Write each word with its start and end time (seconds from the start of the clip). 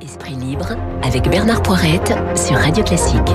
Esprit 0.00 0.34
libre 0.34 0.76
avec 1.02 1.28
Bernard 1.28 1.62
Poirette 1.62 2.14
sur 2.36 2.56
Radio 2.56 2.84
Classique. 2.84 3.30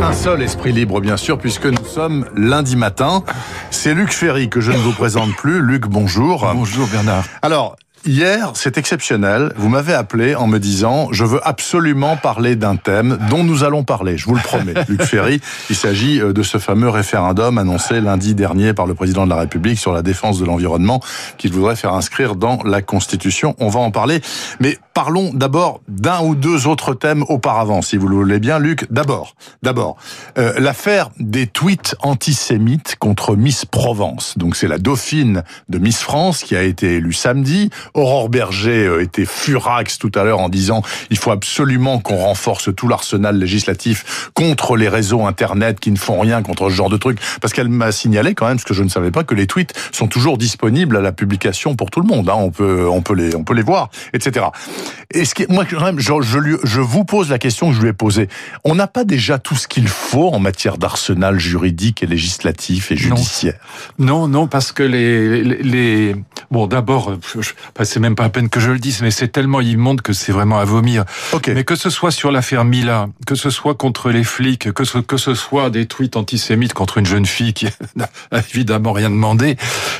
Un 0.00 0.12
seul 0.12 0.42
esprit 0.42 0.72
libre, 0.72 1.00
bien 1.00 1.16
sûr, 1.16 1.38
puisque 1.38 1.66
nous 1.66 1.84
sommes 1.84 2.26
lundi 2.34 2.76
matin. 2.76 3.22
C'est 3.70 3.94
Luc 3.94 4.12
Ferry 4.12 4.48
que 4.48 4.60
je 4.60 4.72
ne 4.72 4.78
vous 4.78 4.92
présente 4.92 5.34
plus. 5.36 5.60
Luc, 5.60 5.86
bonjour. 5.86 6.50
Bonjour 6.54 6.86
Bernard. 6.88 7.24
Alors, 7.42 7.76
Hier, 8.04 8.50
c'est 8.54 8.78
exceptionnel. 8.78 9.52
Vous 9.54 9.68
m'avez 9.68 9.92
appelé 9.92 10.34
en 10.34 10.48
me 10.48 10.58
disant 10.58 11.06
je 11.12 11.24
veux 11.24 11.38
absolument 11.46 12.16
parler 12.16 12.56
d'un 12.56 12.74
thème 12.74 13.16
dont 13.30 13.44
nous 13.44 13.62
allons 13.62 13.84
parler. 13.84 14.18
Je 14.18 14.24
vous 14.26 14.34
le 14.34 14.40
promets, 14.40 14.74
Luc 14.88 15.02
Ferry. 15.02 15.40
Il 15.70 15.76
s'agit 15.76 16.20
euh, 16.20 16.32
de 16.32 16.42
ce 16.42 16.58
fameux 16.58 16.88
référendum 16.88 17.58
annoncé 17.58 18.00
lundi 18.00 18.34
dernier 18.34 18.74
par 18.74 18.86
le 18.86 18.94
président 18.94 19.22
de 19.24 19.30
la 19.30 19.36
République 19.36 19.78
sur 19.78 19.92
la 19.92 20.02
défense 20.02 20.40
de 20.40 20.44
l'environnement 20.44 21.00
qu'il 21.38 21.52
voudrait 21.52 21.76
faire 21.76 21.94
inscrire 21.94 22.34
dans 22.34 22.58
la 22.64 22.82
Constitution. 22.82 23.54
On 23.60 23.68
va 23.68 23.78
en 23.78 23.92
parler. 23.92 24.20
Mais 24.58 24.78
parlons 24.94 25.32
d'abord 25.32 25.80
d'un 25.88 26.22
ou 26.22 26.34
deux 26.34 26.66
autres 26.66 26.94
thèmes 26.94 27.24
auparavant, 27.28 27.82
si 27.82 27.96
vous 27.96 28.08
le 28.08 28.16
voulez 28.16 28.38
bien, 28.38 28.58
Luc. 28.58 28.86
D'abord, 28.90 29.34
d'abord, 29.62 29.96
euh, 30.38 30.54
l'affaire 30.58 31.10
des 31.18 31.46
tweets 31.46 31.94
antisémites 32.00 32.96
contre 32.98 33.36
Miss 33.36 33.64
Provence. 33.64 34.36
Donc 34.38 34.56
c'est 34.56 34.68
la 34.68 34.78
dauphine 34.78 35.42
de 35.68 35.78
Miss 35.78 36.00
France 36.00 36.42
qui 36.42 36.56
a 36.56 36.62
été 36.62 36.96
élue 36.96 37.12
samedi. 37.12 37.70
Aurore 37.94 38.28
Berger 38.28 38.86
euh, 38.86 39.02
était 39.02 39.24
furax 39.24 39.98
tout 39.98 40.12
à 40.14 40.24
l'heure 40.24 40.40
en 40.40 40.48
disant 40.48 40.82
il 41.10 41.18
faut 41.18 41.30
absolument 41.30 41.98
qu'on 41.98 42.16
renforce 42.16 42.74
tout 42.74 42.88
l'arsenal 42.88 43.38
législatif 43.38 44.30
contre 44.34 44.76
les 44.76 44.88
réseaux 44.88 45.26
internet 45.26 45.80
qui 45.80 45.90
ne 45.90 45.98
font 45.98 46.20
rien 46.20 46.42
contre 46.42 46.70
ce 46.70 46.74
genre 46.74 46.90
de 46.90 46.96
trucs. 46.96 47.18
Parce 47.40 47.52
qu'elle 47.52 47.68
m'a 47.68 47.92
signalé 47.92 48.34
quand 48.34 48.46
même, 48.46 48.58
ce 48.58 48.64
que 48.64 48.74
je 48.74 48.82
ne 48.82 48.88
savais 48.88 49.10
pas, 49.10 49.24
que 49.24 49.34
les 49.34 49.46
tweets 49.46 49.72
sont 49.92 50.08
toujours 50.08 50.38
disponibles 50.38 50.96
à 50.96 51.00
la 51.00 51.12
publication 51.12 51.76
pour 51.76 51.90
tout 51.90 52.00
le 52.00 52.06
monde. 52.06 52.28
Hein. 52.28 52.36
On 52.36 52.50
peut, 52.50 52.88
on 52.88 53.02
peut 53.02 53.14
les, 53.14 53.34
on 53.34 53.44
peut 53.44 53.54
les 53.54 53.62
voir, 53.62 53.90
etc. 54.12 54.46
Et 55.12 55.24
ce 55.24 55.34
qui, 55.34 55.46
moi, 55.48 55.64
je, 55.68 55.76
je, 55.98 56.58
je 56.62 56.80
vous 56.80 57.04
pose 57.04 57.30
la 57.30 57.38
question 57.38 57.70
que 57.70 57.76
je 57.76 57.82
lui 57.82 57.88
ai 57.88 57.92
posée. 57.92 58.28
On 58.64 58.74
n'a 58.74 58.86
pas 58.86 59.04
déjà 59.04 59.38
tout 59.38 59.56
ce 59.56 59.68
qu'il 59.68 59.88
faut 59.88 60.28
en 60.28 60.38
matière 60.38 60.78
d'arsenal 60.78 61.38
juridique 61.38 62.02
et 62.02 62.06
législatif 62.06 62.90
et 62.90 62.96
judiciaire? 62.96 63.54
Non, 63.98 64.28
non, 64.28 64.46
parce 64.46 64.72
que 64.72 64.82
les, 64.82 65.42
les, 65.42 66.16
bon, 66.50 66.66
d'abord, 66.66 67.16
c'est 67.82 68.00
même 68.00 68.14
pas 68.14 68.24
à 68.24 68.28
peine 68.28 68.48
que 68.48 68.60
je 68.60 68.70
le 68.70 68.78
dise, 68.78 69.02
mais 69.02 69.10
c'est 69.10 69.28
tellement 69.28 69.60
immonde 69.60 70.00
que 70.02 70.12
c'est 70.12 70.32
vraiment 70.32 70.58
à 70.58 70.64
vomir. 70.64 71.04
Mais 71.48 71.64
que 71.64 71.76
ce 71.76 71.90
soit 71.90 72.10
sur 72.10 72.30
l'affaire 72.30 72.64
Mila, 72.64 73.08
que 73.26 73.34
ce 73.34 73.50
soit 73.50 73.74
contre 73.74 74.10
les 74.10 74.24
flics, 74.24 74.72
que 74.72 74.84
ce, 74.84 74.98
que 74.98 75.16
ce 75.16 75.34
soit 75.34 75.70
des 75.70 75.86
tweets 75.86 76.16
antisémites 76.16 76.72
contre 76.72 76.98
une 76.98 77.06
jeune 77.06 77.26
fille 77.26 77.52
qui 77.52 77.66
n'a 77.96 78.08
évidemment 78.32 78.92
rien 78.92 79.10
demandé 79.10 79.56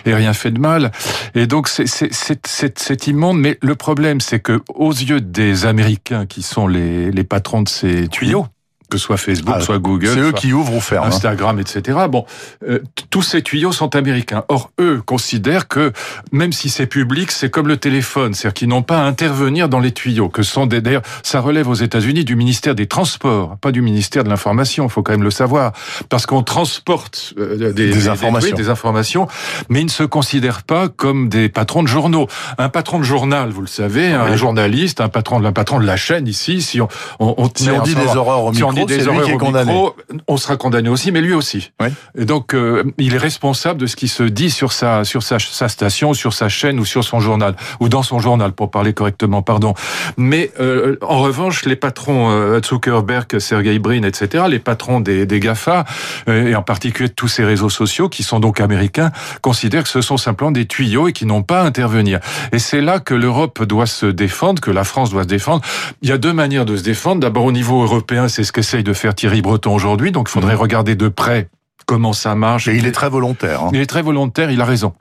et 0.07 0.15
rien 0.15 0.33
fait 0.33 0.51
de 0.51 0.59
mal. 0.59 0.93
Et 1.35 1.47
donc 1.47 1.69
c'est 1.69 3.07
immonde, 3.07 3.39
mais 3.39 3.59
le 3.63 3.75
problème 3.75 4.21
c'est 4.21 4.41
que 4.41 4.61
aux 4.75 4.93
yeux 4.93 5.21
des 5.21 5.67
Américains 5.67 6.27
qui 6.27 6.43
sont 6.43 6.67
les, 6.67 7.25
patrons 7.25 7.63
de 7.63 7.69
ces 7.69 8.09
tuyaux, 8.09 8.47
que 8.93 8.99
ce 8.99 9.05
soit 9.05 9.17
Facebook, 9.17 9.55
ah, 9.57 9.61
soit 9.61 9.79
Google, 9.79 10.09
c'est 10.09 10.21
eux 10.21 10.33
qui 10.33 10.53
ouvrent 10.53 10.75
ou 10.75 10.81
ferment, 10.81 11.07
hein. 11.07 11.09
Instagram, 11.09 11.59
etc. 11.59 11.99
Bon, 12.11 12.27
euh, 12.69 12.81
tous 13.09 13.23
ces 13.23 13.41
tuyaux 13.41 13.73
sont 13.73 13.97
américains. 13.97 14.45
Or, 14.49 14.71
eux 14.79 15.01
considèrent 15.05 15.67
que 15.67 15.93
même 16.31 16.53
si 16.53 16.69
c'est 16.69 16.87
public, 16.87 17.31
c'est 17.31 17.49
comme 17.49 17.69
le 17.69 17.79
téléphone, 17.79 18.35
c'est-à-dire 18.35 18.55
qu'ils 18.55 18.69
n'ont 18.69 18.83
pas 18.83 18.99
à 18.99 19.05
intervenir 19.05 19.71
dans 19.71 19.81
les 19.81 19.93
tuyaux. 19.93 20.29
Que 20.29 20.43
sont 20.43 20.67
des, 20.67 20.83
d'ailleurs, 20.83 21.03
ça 21.23 21.41
relève 21.41 21.69
aux 21.69 21.75
États-Unis 21.75 22.25
du 22.25 22.37
ministère 22.37 22.75
des 22.75 22.87
Transports, 22.87 23.57
pas 23.59 23.73
du 23.73 23.81
ministère 23.81 24.25
de 24.25 24.29
l'Information. 24.29 24.85
Il 24.85 24.91
faut 24.91 25.03
quand 25.03 25.13
même 25.13 25.23
le 25.23 25.31
savoir, 25.31 25.73
parce 26.11 26.27
qu'on 26.27 26.43
transporte 26.43 27.33
euh, 27.39 27.73
des, 27.73 27.91
des, 27.91 28.09
informations. 28.09 28.55
des 28.55 28.69
informations, 28.69 29.27
mais 29.71 29.81
ils 29.81 29.87
ne 29.87 29.91
se 29.91 30.03
considèrent 30.03 30.65
pas 30.65 30.89
comme 30.89 31.31
des 31.31 31.49
patrons 31.49 31.83
de 31.83 31.89
journaux. 31.89 32.29
Un 32.59 32.69
patron 32.69 32.99
de 32.99 33.05
journal, 33.05 33.49
vous 33.51 33.63
le 33.63 33.67
savez, 33.67 34.13
un 34.13 34.37
journaliste, 34.37 35.01
un 35.01 35.09
patron 35.09 35.41
de 35.41 35.47
un 35.47 35.53
patron 35.53 35.81
de 35.81 35.87
la 35.87 35.97
chaîne 35.97 36.29
ici, 36.29 36.63
si 36.63 36.81
on, 36.81 36.89
on, 37.19 37.35
on, 37.39 37.51
si 37.55 37.71
on 37.71 37.83
dit 37.83 37.95
des 37.95 38.17
horreurs 38.17 38.45
au 38.45 38.53
micro, 38.53 38.82
micro, 38.87 39.97
on 40.29 40.37
sera 40.37 40.57
condamné 40.57 40.89
aussi, 40.89 41.13
mais 41.13 41.21
lui 41.21 41.35
aussi. 41.35 41.73
Oui. 41.81 41.89
Et 42.17 42.25
donc, 42.25 42.55
euh, 42.55 42.85
il 42.99 43.15
est 43.15 43.19
responsable 43.19 43.81
de 43.81 43.87
ce 43.87 43.97
qui 43.97 44.09
se 44.09 44.23
dit 44.23 44.51
sur 44.51 44.73
sa 44.73 45.05
sur 45.05 45.23
sa, 45.23 45.39
sa, 45.39 45.69
station, 45.69 46.15
sur 46.15 46.33
sa 46.33 46.49
chaîne 46.49 46.79
ou 46.79 46.85
sur 46.85 47.05
son 47.05 47.21
journal 47.21 47.57
ou 47.81 47.89
dans 47.89 48.03
son 48.03 48.19
journal, 48.19 48.53
pour 48.53 48.71
parler 48.71 48.93
correctement, 48.93 49.43
pardon. 49.43 49.75
Mais 50.17 50.51
euh, 50.61 50.97
en 51.03 51.19
revanche, 51.19 51.65
les 51.65 51.77
patrons 51.77 52.31
euh, 52.31 52.61
Zuckerberg, 52.63 53.39
Sergey 53.39 53.79
Brin, 53.79 54.03
etc., 54.03 54.45
les 54.49 54.59
patrons 54.59 55.01
des, 55.01 55.27
des 55.27 55.41
Gafa 55.41 55.85
euh, 56.29 56.49
et 56.49 56.55
en 56.55 56.63
particulier 56.63 57.09
de 57.09 57.15
tous 57.15 57.29
ces 57.29 57.45
réseaux 57.45 57.71
sociaux 57.71 58.09
qui 58.09 58.23
sont 58.23 58.41
donc 58.41 58.61
américains, 58.61 59.11
considèrent 59.41 59.85
que 59.85 59.89
ce 59.89 60.01
sont 60.01 60.17
simplement 60.17 60.53
des 60.53 60.67
tuyaux 60.67 61.09
et 61.09 61.13
qui 61.13 61.27
n'ont 61.27 61.43
pas 61.43 61.63
à 61.63 61.65
intervenir. 61.65 62.21
Et 62.53 62.59
c'est 62.59 62.81
là 62.81 63.01
que 63.01 63.15
l'Europe 63.15 63.63
doit 63.65 63.87
se 63.87 64.07
défendre, 64.07 64.61
que 64.61 64.71
la 64.71 64.85
France 64.85 65.11
doit 65.11 65.23
se 65.23 65.29
défendre. 65.29 65.63
Il 66.03 66.09
y 66.09 66.13
a 66.13 66.19
deux 66.19 66.33
manières 66.33 66.65
de 66.65 66.77
se 66.77 66.83
défendre. 66.83 67.21
D'abord 67.21 67.45
au 67.45 67.53
niveau 67.53 67.83
européen, 67.83 68.29
c'est 68.29 68.45
ce 68.45 68.53
que 68.53 68.63
de 68.81 68.93
faire 68.93 69.15
Thierry 69.15 69.43
Breton 69.43 69.75
aujourd'hui. 69.75 70.13
Donc, 70.13 70.29
il 70.29 70.33
faudrait 70.33 70.55
mmh. 70.55 70.61
regarder 70.61 70.95
de 70.97 71.09
près 71.09 71.49
comment 71.87 72.13
ça 72.13 72.35
marche. 72.35 72.69
Et 72.69 72.77
il 72.77 72.87
est 72.87 72.93
très 72.93 73.11
volontaire. 73.11 73.65
Hein. 73.65 73.71
Il 73.73 73.81
est 73.81 73.87
très 73.87 74.03
volontaire, 74.03 74.51
il 74.51 74.61
a 74.61 74.65
raison. 74.65 74.95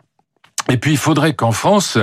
Et 0.70 0.78
puis 0.78 0.92
il 0.92 0.98
faudrait 0.98 1.34
qu'en 1.34 1.52
France, 1.52 1.98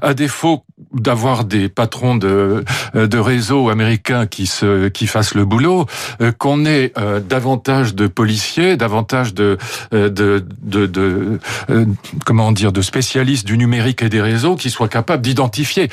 à 0.00 0.14
défaut 0.14 0.64
d'avoir 0.92 1.44
des 1.44 1.68
patrons 1.68 2.16
de, 2.16 2.64
de 2.94 3.18
réseaux 3.18 3.68
américains 3.68 4.26
qui 4.26 4.46
se 4.46 4.88
qui 4.88 5.06
fassent 5.06 5.34
le 5.34 5.44
boulot, 5.44 5.86
euh, 6.20 6.32
qu'on 6.32 6.64
ait 6.64 6.92
euh, 6.96 7.20
davantage 7.20 7.94
de 7.94 8.06
policiers, 8.06 8.76
davantage 8.76 9.34
de 9.34 9.58
euh, 9.92 10.08
de, 10.08 10.44
de, 10.62 10.86
de 10.86 11.38
comment 12.24 12.50
dire 12.50 12.72
de 12.72 12.82
spécialistes 12.82 13.46
du 13.46 13.58
numérique 13.58 14.02
et 14.02 14.08
des 14.08 14.22
réseaux 14.22 14.56
qui 14.56 14.70
soient 14.70 14.88
capables 14.88 15.22
d'identifier 15.22 15.90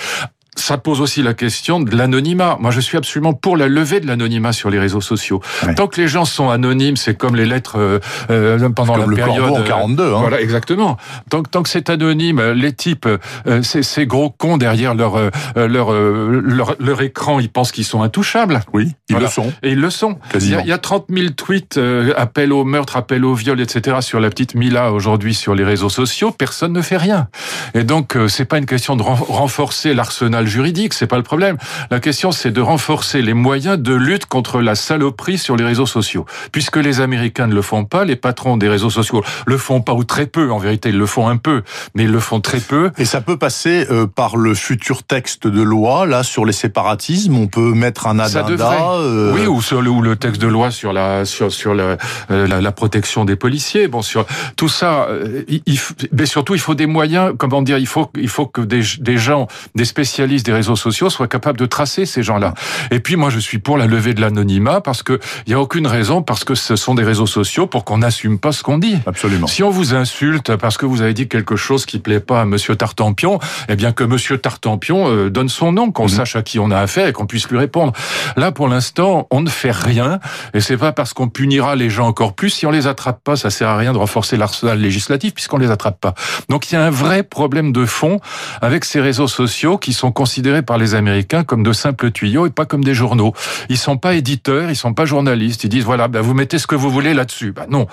ça 0.56 0.78
pose 0.78 1.02
aussi 1.02 1.22
la 1.22 1.34
question 1.34 1.80
de 1.80 1.96
l'anonymat. 1.96 2.58
Moi, 2.60 2.72
je 2.72 2.80
suis 2.80 2.98
absolument 2.98 3.34
pour 3.34 3.58
la 3.58 3.68
levée 3.68 4.00
de 4.00 4.08
l'anonymat 4.08 4.54
sur 4.54 4.70
les 4.70 4.80
réseaux 4.80 5.02
sociaux. 5.02 5.42
Tant 5.76 5.88
que 5.88 6.00
les 6.00 6.08
gens 6.08 6.26
sont 6.26 6.50
anonymes, 6.50 6.98
c'est 6.98 7.16
comme 7.16 7.36
les 7.36 7.46
lettres 7.46 7.78
euh, 7.78 8.00
euh 8.30 8.70
pendant 8.70 8.98
la 8.98 9.06
le 9.06 9.16
période. 9.16 9.52
en 9.52 9.64
42. 9.64 10.04
Hein. 10.04 10.18
Voilà, 10.20 10.42
exactement. 10.42 10.98
Tant, 11.30 11.44
tant 11.44 11.62
que 11.62 11.70
c'est 11.70 11.90
anonyme, 11.90 12.42
les 12.42 12.74
types, 12.74 13.08
euh, 13.08 13.62
ces, 13.64 13.84
ces, 13.84 14.06
gros 14.06 14.30
cons 14.30 14.58
derrière 14.58 14.96
leur, 14.96 15.16
euh, 15.18 15.30
leur, 15.56 15.92
leur, 15.92 16.76
leur 16.80 17.02
écran, 17.02 17.40
ils 17.40 17.50
pensent 17.50 17.72
qu'ils 17.72 17.86
sont 17.86 18.02
intouchables. 18.02 18.62
Oui, 18.74 18.94
ils 19.10 19.18
le 19.18 19.28
sont. 19.28 19.52
Et 19.62 19.72
ils 19.72 19.80
le 19.80 19.90
sont. 19.90 20.18
Il 20.36 20.50
y, 20.50 20.56
a, 20.56 20.62
il 20.62 20.68
y, 20.68 20.72
a, 20.72 20.78
30 20.78 21.06
000 21.10 21.30
tweets, 21.32 21.80
appels 22.16 22.54
au 22.54 22.64
meurtre, 22.64 22.98
appels 22.98 23.26
au 23.26 23.34
viol, 23.34 23.60
etc. 23.60 23.98
sur 24.02 24.20
la 24.20 24.30
petite 24.30 24.56
Mila 24.56 24.92
aujourd'hui 24.92 25.34
sur 25.34 25.54
les 25.54 25.64
réseaux 25.64 25.90
sociaux. 25.90 26.32
Personne 26.32 26.74
ne 26.74 26.82
fait 26.82 26.98
rien. 26.98 27.28
Et 27.74 27.84
donc, 27.84 28.18
c'est 28.28 28.46
pas 28.46 28.58
une 28.58 28.66
question 28.66 28.96
de 28.96 29.04
renforcer 29.04 29.94
l'arsenal 29.94 30.45
juridique, 30.48 30.94
c'est 30.94 31.08
pas 31.08 31.18
le 31.18 31.24
problème. 31.24 31.58
La 31.92 32.00
question, 32.00 32.32
c'est 32.32 32.52
de 32.52 32.62
renforcer 32.62 33.22
les 33.22 33.34
moyens 33.34 33.78
de 33.78 33.94
lutte 33.94 34.26
contre 34.26 34.62
la 34.62 34.76
saloperie 34.76 35.38
sur 35.38 35.56
les 35.56 35.64
réseaux 35.64 35.86
sociaux. 35.86 36.26
Puisque 36.52 36.78
les 36.78 37.02
Américains 37.02 37.48
ne 37.48 37.56
le 37.56 37.62
font 37.62 37.86
pas, 37.86 38.06
les 38.06 38.16
patrons 38.16 38.58
des 38.58 38.70
réseaux 38.70 38.90
sociaux 38.90 39.24
le 39.46 39.58
font 39.58 39.82
pas 39.82 39.94
ou 39.94 40.04
très 40.04 40.26
peu. 40.26 40.52
En 40.52 40.58
vérité, 40.58 40.90
ils 40.90 40.98
le 40.98 41.06
font 41.06 41.28
un 41.28 41.38
peu, 41.38 41.64
mais 41.94 42.04
ils 42.04 42.12
le 42.12 42.20
font 42.20 42.42
très 42.42 42.60
peu. 42.60 42.92
Et 42.98 43.06
ça 43.06 43.22
peut 43.22 43.38
passer 43.38 43.88
euh, 43.92 44.08
par 44.08 44.38
le 44.38 44.54
futur 44.54 45.04
texte 45.04 45.48
de 45.48 45.62
loi 45.62 46.06
là 46.06 46.24
sur 46.24 46.46
les 46.46 46.54
séparatismes. 46.54 47.38
On 47.38 47.48
peut 47.48 47.74
mettre 47.74 48.08
un 48.08 48.20
addenda. 48.20 48.94
Euh... 48.96 49.34
Oui, 49.34 49.46
ou 49.48 49.62
sur 49.62 49.82
le, 49.82 49.90
ou 49.90 50.02
le 50.02 50.16
texte 50.16 50.42
de 50.42 50.48
loi 50.48 50.72
sur 50.72 50.94
la 50.94 51.26
sur 51.26 51.52
sur 51.52 51.74
la, 51.74 51.98
euh, 52.32 52.48
la, 52.48 52.62
la, 52.62 52.72
protection 52.72 53.26
des 53.26 53.36
policiers. 53.36 53.88
Bon, 53.88 54.02
sur 54.02 54.26
tout 54.56 54.70
ça, 54.70 55.08
euh, 55.10 55.44
il, 55.48 55.80
mais 56.12 56.26
surtout 56.26 56.56
il 56.56 56.62
faut 56.62 56.76
des 56.76 56.86
moyens. 56.86 57.34
Comment 57.38 57.62
dire 57.62 57.78
Il 57.78 57.88
faut 57.88 58.10
il 58.16 58.30
faut 58.30 58.46
que 58.46 58.62
des, 58.62 58.82
des 59.00 59.18
gens, 59.18 59.48
des 59.76 59.86
spécialistes 59.86 60.35
des 60.44 60.54
réseaux 60.54 60.76
sociaux 60.76 61.10
soient 61.10 61.28
capables 61.28 61.60
de 61.60 61.66
tracer 61.66 62.06
ces 62.06 62.24
gens-là. 62.24 62.54
Et 62.92 63.00
puis 63.00 63.16
moi, 63.16 63.30
je 63.30 63.40
suis 63.40 63.60
pour 63.60 63.78
la 63.78 63.86
levée 63.86 64.14
de 64.14 64.22
l'anonymat 64.22 64.82
parce 64.82 65.04
que 65.04 65.20
il 65.46 65.52
y 65.52 65.54
a 65.54 65.60
aucune 65.60 65.88
raison 65.88 66.22
parce 66.22 66.44
que 66.44 66.56
ce 66.56 66.76
sont 66.76 66.96
des 66.96 67.04
réseaux 67.04 67.28
sociaux 67.28 67.68
pour 67.68 67.86
qu'on 67.86 68.00
n'assume 68.00 68.40
pas 68.40 68.52
ce 68.52 68.64
qu'on 68.64 68.78
dit. 68.78 68.98
Absolument. 69.06 69.48
Si 69.48 69.64
on 69.64 69.70
vous 69.70 69.94
insulte 69.94 70.56
parce 70.56 70.78
que 70.78 70.86
vous 70.86 71.02
avez 71.02 71.14
dit 71.14 71.28
quelque 71.28 71.56
chose 71.56 71.86
qui 71.86 72.00
plaît 72.00 72.20
pas 72.20 72.42
à 72.42 72.46
Monsieur 72.46 72.76
Tartampion, 72.76 73.40
eh 73.70 73.76
bien 73.76 73.92
que 73.92 74.04
Monsieur 74.04 74.38
Tartampion 74.38 75.10
euh, 75.10 75.30
donne 75.30 75.50
son 75.50 75.72
nom, 75.72 75.92
qu'on 75.92 76.04
mhm. 76.04 76.10
sache 76.10 76.36
à 76.36 76.42
qui 76.42 76.60
on 76.60 76.72
a 76.72 76.80
affaire 76.80 77.08
et 77.08 77.14
qu'on 77.14 77.26
puisse 77.26 77.50
lui 77.50 77.58
répondre. 77.58 77.94
Là, 78.38 78.52
pour 78.52 78.68
l'instant, 78.68 79.28
on 79.32 79.42
ne 79.42 79.50
fait 79.50 79.72
rien 79.72 80.20
et 80.54 80.62
c'est 80.62 80.78
pas 80.78 80.92
parce 80.92 81.14
qu'on 81.14 81.30
punira 81.30 81.76
les 81.76 81.90
gens 81.90 82.08
encore 82.08 82.34
plus 82.34 82.50
si 82.50 82.66
on 82.66 82.72
les 82.72 82.88
attrape 82.88 83.22
pas, 83.24 83.36
ça 83.36 83.50
sert 83.50 83.70
à 83.70 83.78
rien 83.78 83.94
de 83.94 83.98
renforcer 83.98 84.38
l'arsenal 84.38 84.80
législatif 84.80 85.34
puisqu'on 85.34 85.58
les 85.58 85.72
attrape 85.72 86.00
pas. 86.00 86.14
Donc 86.50 86.72
il 86.72 86.76
y 86.76 86.78
a 86.78 86.84
un 86.84 86.90
vrai 86.90 87.24
problème 87.24 87.72
de 87.72 87.86
fond 87.86 88.20
avec 88.62 88.86
ces 88.86 89.02
réseaux 89.02 89.28
sociaux 89.28 89.78
qui 89.78 89.94
sont 89.94 90.12
considérés 90.26 90.64
par 90.64 90.80
les 90.80 90.96
Américains 90.96 91.44
comme 91.44 91.62
de 91.62 91.72
simples 91.72 92.10
tuyaux 92.10 92.48
et 92.48 92.50
pas 92.50 92.66
comme 92.66 92.84
des 92.84 92.96
journaux. 92.96 93.36
Ils 93.70 93.78
sont 93.78 93.98
pas 93.98 94.16
éditeurs, 94.16 94.72
ils 94.72 94.76
sont 94.76 94.96
pas 94.96 95.06
journalistes. 95.06 95.64
Ils 95.66 95.70
disent 95.70 95.84
voilà, 95.84 96.08
ben 96.08 96.22
vous 96.22 96.34
mettez 96.34 96.58
ce 96.58 96.66
que 96.66 96.74
vous 96.74 96.90
voulez 96.90 97.14
là-dessus. 97.14 97.52
Ben 97.52 97.68
non. 97.70 97.86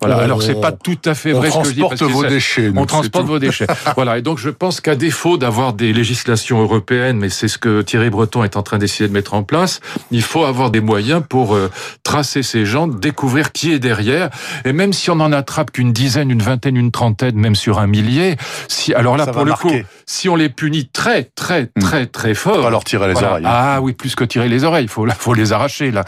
Voilà. 0.00 0.18
Euh, 0.18 0.24
Alors 0.24 0.40
c'est 0.40 0.60
pas 0.60 0.70
tout 0.70 1.00
à 1.04 1.14
fait 1.14 1.32
vrai 1.32 1.50
ce 1.50 1.58
que 1.58 1.64
je 1.64 1.72
dis. 1.72 1.80
Parce 1.80 2.00
vos 2.00 2.24
déchets. 2.24 2.70
On 2.76 2.86
transporte 2.86 3.26
vos 3.26 3.40
déchets. 3.40 3.66
voilà. 3.96 4.18
Et 4.18 4.22
donc 4.22 4.38
je 4.38 4.50
pense 4.50 4.80
qu'à 4.80 4.94
défaut 4.94 5.36
d'avoir 5.36 5.72
des 5.72 5.92
législations 5.92 6.62
européennes, 6.62 7.16
mais 7.18 7.28
c'est 7.28 7.48
ce 7.48 7.58
que 7.58 7.82
Thierry 7.82 8.08
Breton 8.08 8.44
est 8.44 8.56
en 8.56 8.62
train 8.62 8.78
d'essayer 8.78 9.08
de 9.08 9.12
mettre 9.12 9.34
en 9.34 9.42
place, 9.42 9.80
il 10.12 10.22
faut 10.22 10.44
avoir 10.44 10.70
des 10.70 10.80
moyens 10.80 11.24
pour 11.28 11.56
euh, 11.56 11.72
tracer 12.04 12.44
ces 12.44 12.66
gens, 12.66 12.86
découvrir 12.86 13.50
qui 13.50 13.72
est 13.72 13.80
derrière. 13.80 14.30
Et 14.64 14.72
même 14.72 14.92
si 14.92 15.10
on 15.10 15.18
en 15.18 15.32
attrape 15.32 15.72
qu'une 15.72 15.92
dizaine, 15.92 16.30
une 16.30 16.42
vingtaine, 16.42 16.76
une 16.76 16.92
trentaine, 16.92 17.34
même 17.34 17.56
sur 17.56 17.80
un 17.80 17.88
millier, 17.88 18.36
si 18.68 18.94
alors 18.94 19.16
là 19.16 19.26
pour 19.26 19.44
le 19.44 19.54
coup, 19.54 19.72
si 20.10 20.28
on 20.28 20.34
les 20.34 20.48
punit 20.48 20.88
très, 20.88 21.22
très, 21.22 21.70
hmm. 21.76 21.80
très, 21.80 22.06
très 22.06 22.34
fort. 22.34 22.60
Pas 22.60 22.70
leur 22.70 22.82
tirer 22.82 23.06
les 23.06 23.22
oreilles. 23.22 23.44
Hein. 23.46 23.50
Ah 23.50 23.80
oui, 23.80 23.92
plus 23.92 24.16
que 24.16 24.24
tirer 24.24 24.48
les 24.48 24.64
oreilles, 24.64 24.86
il 24.86 24.90
faut, 24.90 25.06
faut 25.08 25.34
les 25.34 25.52
arracher 25.52 25.92
là. 25.92 26.04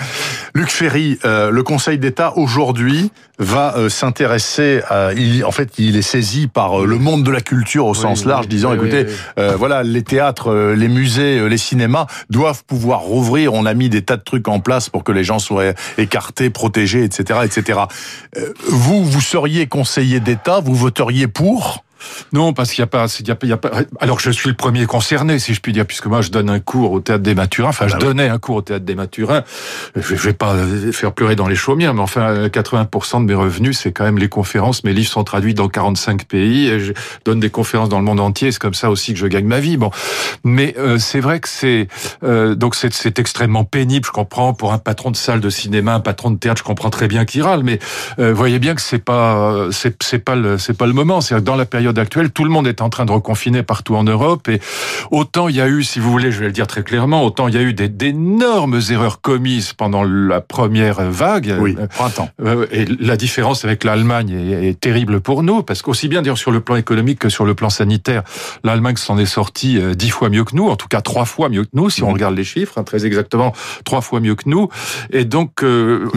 Luc 0.54 0.70
Ferry, 0.70 1.20
euh, 1.24 1.50
le 1.50 1.62
Conseil 1.62 1.98
d'État 1.98 2.36
aujourd'hui 2.36 3.12
va 3.38 3.76
euh, 3.76 3.88
s'intéresser 3.88 4.82
à. 4.88 5.12
Il, 5.14 5.44
en 5.44 5.52
fait, 5.52 5.78
il 5.78 5.96
est 5.96 6.02
saisi 6.02 6.48
par 6.48 6.82
euh, 6.82 6.86
le 6.86 6.98
monde 6.98 7.22
de 7.22 7.30
la 7.30 7.40
culture 7.40 7.86
au 7.86 7.94
sens 7.94 8.24
large, 8.24 8.48
disant 8.48 8.74
écoutez, 8.74 9.06
voilà, 9.36 9.84
les 9.84 10.02
théâtres, 10.02 10.74
les 10.76 10.88
musées, 10.88 11.48
les 11.48 11.58
cinémas 11.58 12.06
doivent 12.28 12.64
pouvoir 12.64 13.00
rouvrir. 13.00 13.54
On 13.54 13.66
a 13.66 13.74
mis 13.74 13.88
des 13.88 14.02
tas 14.02 14.16
de 14.16 14.22
trucs 14.22 14.48
en 14.48 14.58
place 14.58 14.88
pour 14.88 15.04
que 15.04 15.12
les 15.12 15.22
gens 15.22 15.38
soient 15.38 15.74
écartés, 15.96 16.50
protégés, 16.50 17.04
etc., 17.04 17.40
etc. 17.44 17.80
vous, 18.66 19.04
vous 19.04 19.20
seriez 19.20 19.68
conseiller 19.68 20.18
d'État, 20.18 20.58
vous 20.58 20.74
voteriez 20.74 21.28
pour? 21.28 21.84
Non, 22.32 22.52
parce 22.52 22.72
qu'il 22.72 22.82
n'y 22.82 22.84
a 22.84 22.88
pas, 22.88 23.06
il 23.18 23.48
y 23.48 23.52
a, 23.52 23.56
pas. 23.56 23.70
Alors 24.00 24.20
je 24.20 24.30
suis 24.30 24.48
le 24.48 24.54
premier 24.54 24.86
concerné, 24.86 25.38
si 25.38 25.54
je 25.54 25.60
puis 25.60 25.72
dire, 25.72 25.86
puisque 25.86 26.06
moi 26.06 26.20
je 26.20 26.30
donne 26.30 26.50
un 26.50 26.60
cours 26.60 26.92
au 26.92 27.00
théâtre 27.00 27.22
des 27.22 27.34
Mathurins. 27.34 27.70
Enfin, 27.70 27.88
je 27.88 27.94
bah 27.94 28.00
donnais 28.00 28.28
un 28.28 28.38
cours 28.38 28.56
au 28.56 28.62
théâtre 28.62 28.84
des 28.84 28.94
Mathurins. 28.94 29.42
Je, 29.96 30.14
ne 30.14 30.18
vais 30.18 30.32
pas 30.32 30.54
faire 30.92 31.12
pleurer 31.12 31.36
dans 31.36 31.48
les 31.48 31.56
chaumières, 31.56 31.94
mais 31.94 32.00
enfin, 32.00 32.46
80% 32.46 33.20
de 33.20 33.26
mes 33.26 33.34
revenus, 33.34 33.78
c'est 33.78 33.92
quand 33.92 34.04
même 34.04 34.18
les 34.18 34.28
conférences. 34.28 34.84
Mes 34.84 34.92
livres 34.92 35.10
sont 35.10 35.24
traduits 35.24 35.54
dans 35.54 35.68
45 35.68 36.24
pays. 36.24 36.68
Et 36.68 36.80
je 36.80 36.92
donne 37.24 37.40
des 37.40 37.50
conférences 37.50 37.88
dans 37.88 37.98
le 37.98 38.04
monde 38.04 38.20
entier. 38.20 38.52
C'est 38.52 38.60
comme 38.60 38.74
ça 38.74 38.90
aussi 38.90 39.12
que 39.12 39.18
je 39.18 39.26
gagne 39.26 39.46
ma 39.46 39.60
vie. 39.60 39.76
Bon, 39.76 39.90
mais 40.44 40.74
euh, 40.78 40.98
c'est 40.98 41.20
vrai 41.20 41.40
que 41.40 41.48
c'est 41.48 41.88
euh, 42.24 42.54
donc 42.54 42.74
c'est 42.74 43.18
extrêmement 43.18 43.64
pénible. 43.64 44.06
Je 44.06 44.12
comprends 44.12 44.54
pour 44.54 44.72
un 44.72 44.78
patron 44.78 45.10
de 45.10 45.16
salle 45.16 45.40
de 45.40 45.50
cinéma, 45.50 45.94
un 45.94 46.00
patron 46.00 46.30
de 46.30 46.38
théâtre, 46.38 46.58
je 46.58 46.64
comprends 46.64 46.90
très 46.90 47.08
bien 47.08 47.24
qu'il 47.24 47.42
râle. 47.42 47.62
Mais 47.62 47.78
euh, 48.18 48.32
voyez 48.32 48.58
bien 48.58 48.74
que 48.74 48.80
c'est 48.80 48.98
pas 48.98 49.68
c'est 49.70 50.18
pas 50.18 50.34
le 50.34 50.58
c'est 50.58 50.76
pas 50.76 50.86
le 50.86 50.92
moment. 50.92 51.20
C'est 51.20 51.42
dans 51.42 51.56
la 51.56 51.66
période 51.66 51.91
actuelle, 51.98 52.30
tout 52.30 52.44
le 52.44 52.50
monde 52.50 52.66
est 52.66 52.80
en 52.80 52.90
train 52.90 53.04
de 53.04 53.12
reconfiner 53.12 53.62
partout 53.62 53.96
en 53.96 54.04
Europe 54.04 54.48
et 54.48 54.60
autant 55.10 55.48
il 55.48 55.56
y 55.56 55.60
a 55.60 55.68
eu, 55.68 55.82
si 55.82 55.98
vous 55.98 56.10
voulez, 56.10 56.32
je 56.32 56.40
vais 56.40 56.46
le 56.46 56.52
dire 56.52 56.66
très 56.66 56.82
clairement, 56.82 57.24
autant 57.24 57.48
il 57.48 57.54
y 57.54 57.58
a 57.58 57.62
eu 57.62 57.74
d'énormes 57.74 58.80
erreurs 58.90 59.20
commises 59.20 59.72
pendant 59.72 60.02
la 60.04 60.40
première 60.40 61.02
vague. 61.10 61.54
Oui, 61.60 61.76
euh, 61.78 61.86
printemps. 61.86 62.30
Euh, 62.44 62.66
et 62.72 62.86
la 63.00 63.16
différence 63.16 63.64
avec 63.64 63.84
l'Allemagne 63.84 64.30
est, 64.30 64.80
terrible 64.80 65.20
pour 65.20 65.42
nous 65.42 65.62
parce 65.62 65.82
qu'aussi 65.82 66.08
bien 66.08 66.22
d'ailleurs 66.22 66.38
sur 66.38 66.50
le 66.50 66.60
plan 66.60 66.76
économique 66.76 67.18
que 67.18 67.28
sur 67.28 67.44
le 67.44 67.54
plan 67.54 67.70
sanitaire, 67.70 68.22
l'Allemagne 68.64 68.96
s'en 68.96 69.18
est 69.18 69.26
sortie 69.26 69.78
euh, 69.78 69.94
dix 69.94 70.10
fois 70.10 70.28
mieux 70.28 70.44
que 70.44 70.56
nous, 70.56 70.68
en 70.68 70.76
tout 70.76 70.88
cas 70.88 71.00
trois 71.02 71.24
fois 71.24 71.48
mieux 71.48 71.64
que 71.64 71.70
nous 71.74 71.90
si 71.90 72.02
on 72.02 72.12
regarde 72.12 72.34
les 72.34 72.44
chiffres, 72.44 72.78
hein, 72.78 72.84
très 72.84 73.06
exactement 73.06 73.52
trois 73.84 74.00
fois 74.00 74.20
mieux 74.20 74.34
que 74.34 74.48
nous. 74.48 74.68
Et 75.12 75.24
donc 75.24 75.64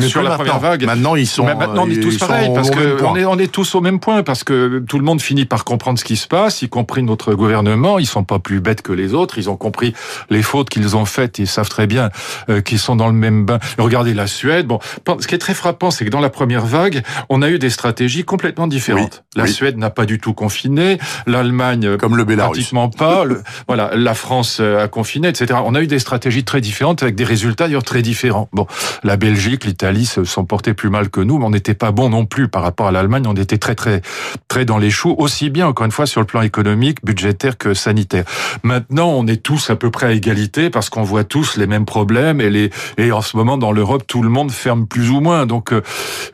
sur 0.07 0.24
la 0.24 0.36
première 0.36 0.60
vague, 0.60 0.86
maintenant 0.86 1.16
ils 1.16 1.27
sont, 1.27 1.44
maintenant 1.44 1.83
on 1.86 1.89
est 1.89 2.00
tous 2.00 2.18
pareils 2.18 2.51
parce 2.54 2.69
que 2.69 3.04
on 3.04 3.16
est, 3.16 3.25
on 3.25 3.38
est 3.38 3.51
tous 3.51 3.75
au 3.75 3.81
même 3.81 4.00
point 4.00 4.24
parce 4.24 4.44
que 4.44 4.80
tout 4.88 4.98
le 4.98 5.04
monde 5.04 5.22
finit 5.22 5.45
par 5.45 5.64
comprendre 5.65 6.00
ce 6.00 6.06
qui 6.06 6.15
se 6.15 6.27
passe, 6.27 6.62
y 6.62 6.69
compris 6.69 7.03
notre 7.03 7.33
gouvernement. 7.33 8.00
Ils 8.00 8.06
sont 8.06 8.23
pas 8.23 8.39
plus 8.39 8.62
bêtes 8.62 8.81
que 8.81 8.94
les 8.94 9.13
autres. 9.13 9.38
Ils 9.38 9.50
ont 9.50 9.57
compris 9.57 9.94
les 10.29 10.41
fautes 10.41 10.69
qu'ils 10.69 10.95
ont 10.95 11.06
faites. 11.06 11.39
Ils 11.39 11.47
savent 11.47 11.69
très 11.69 11.88
bien 11.88 12.09
euh, 12.50 12.62
qu'ils 12.62 12.79
sont 12.79 12.95
dans 12.95 13.07
le 13.07 13.13
même 13.13 13.45
bain. 13.45 13.59
Regardez 13.77 14.13
la 14.13 14.27
Suède. 14.27 14.67
Bon, 14.67 14.79
ce 15.19 15.27
qui 15.27 15.35
est 15.35 15.39
très 15.39 15.53
frappant, 15.53 15.91
c'est 15.91 16.06
que 16.06 16.09
dans 16.09 16.21
la 16.21 16.29
première 16.29 16.65
vague, 16.65 17.03
on 17.29 17.41
a 17.41 17.50
eu 17.50 17.59
des 17.59 17.69
stratégies 17.69 18.23
complètement 18.23 18.67
différentes. 18.67 19.23
la 19.35 19.47
Suède 19.47 19.77
n'a 19.77 19.89
pas 19.89 20.06
du 20.06 20.19
tout 20.19 20.33
confiné. 20.33 20.97
L'Allemagne, 21.27 21.97
comme 21.97 22.15
le 22.15 22.23
Bélarus, 22.23 22.57
pratiquement 22.57 22.89
pas. 22.89 23.25
voilà, 23.67 23.91
la 23.95 24.13
France 24.13 24.59
euh, 24.62 24.83
a 24.83 24.88
confiné, 24.88 25.27
etc. 25.27 25.59
On 25.65 25.75
a 25.75 25.81
eu 25.81 25.88
des 25.88 26.00
stratégies 26.00 26.44
très 26.44 26.62
différentes 26.62 27.03
avec 27.03 27.15
des 27.15 27.23
résultats 27.23 27.65
d'ailleurs 27.65 27.83
très 27.83 28.01
différents. 28.01 28.47
Bon, 28.53 28.67
la 29.03 29.17
Belgique, 29.17 29.65
l'Italie 29.65 30.06
se 30.06 30.23
sont 30.23 30.45
portés 30.45 30.73
plus 30.73 30.89
mal 30.89 31.09
que 31.09 31.21
nous, 31.21 31.39
mais 31.39 31.45
on 31.45 31.50
n'était 31.50 31.73
pas 31.73 31.91
bon 31.91 32.09
non 32.09 32.25
plus 32.25 32.47
par 32.47 32.62
rapport 32.62 32.88
à 32.88 32.91
l'Allemagne. 32.91 33.23
On 33.27 33.33
était 33.33 33.57
très 33.57 33.75
très 33.75 34.01
très 34.47 34.65
dans 34.65 34.77
les 34.77 34.91
choux, 34.91 35.15
aussi 35.17 35.50
bien 35.50 35.55
encore 35.63 35.86
une 35.86 35.92
fois 35.92 36.06
sur 36.06 36.22
le 36.22 36.28
plan 36.28 36.42
économique, 36.42 37.04
budgétaire 37.04 37.57
que 37.57 37.74
sanitaire. 37.74 38.25
Maintenant, 38.63 39.10
on 39.10 39.28
est 39.28 39.42
tous 39.42 39.69
à 39.69 39.75
peu 39.75 39.92
près 39.92 40.07
à 40.07 40.12
égalité 40.12 40.69
parce 40.69 40.90
qu'on 40.90 41.04
voit 41.04 41.24
tous 41.24 41.57
les 41.57 41.68
mêmes 41.68 41.86
problèmes 41.86 42.42
et 42.42 42.50
les 42.50 42.69
et 42.98 43.12
en 43.12 43.22
ce 43.22 43.38
moment 43.38 43.57
dans 43.57 43.72
l'Europe, 43.72 44.04
tout 44.07 44.22
le 44.22 44.30
monde 44.30 44.52
ferme 44.52 44.88
plus 44.88 45.10
ou 45.10 45.19
moins. 45.19 45.46
Donc, 45.46 45.72
euh, 45.72 45.81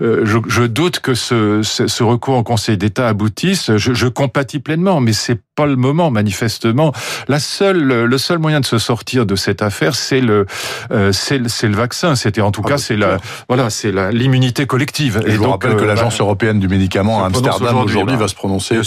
euh, 0.01 0.25
je, 0.25 0.63
doute 0.63 0.99
que 0.99 1.13
ce, 1.13 1.61
ce, 1.63 2.03
recours 2.03 2.37
au 2.37 2.43
Conseil 2.43 2.77
d'État 2.77 3.07
aboutisse. 3.07 3.75
Je, 3.77 3.93
je 3.93 4.07
compatis 4.07 4.59
pleinement, 4.59 5.01
mais 5.01 5.13
c'est 5.13 5.39
pas 5.61 5.67
le 5.67 5.75
moment 5.75 6.09
manifestement. 6.09 6.91
La 7.27 7.39
seule, 7.39 8.05
le 8.05 8.17
seul 8.17 8.39
moyen 8.39 8.59
de 8.59 8.65
se 8.65 8.79
sortir 8.79 9.25
de 9.25 9.35
cette 9.35 9.61
affaire, 9.61 9.95
c'est 9.95 10.21
le, 10.21 10.45
euh, 10.91 11.11
c'est 11.11 11.37
le 11.39 11.75
vaccin. 11.75 12.15
C'était 12.15 12.41
en 12.41 12.51
tout 12.51 12.61
ah, 12.65 12.69
cas, 12.69 12.77
c'est 12.77 12.97
la, 12.97 13.17
voilà, 13.47 13.69
c'est 13.69 13.91
l'immunité 14.11 14.65
collective. 14.65 15.21
Et, 15.25 15.31
je 15.31 15.37
vous 15.37 15.49
rappelle 15.49 15.75
que 15.75 15.83
l'agence 15.83 16.17
bah, 16.17 16.23
européenne 16.23 16.59
du 16.59 16.67
médicament 16.67 17.23
à 17.23 17.27
Amsterdam 17.27 17.77
aujourd'hui 17.77 18.15
va 18.15 18.27
se 18.27 18.35
prononcer 18.35 18.79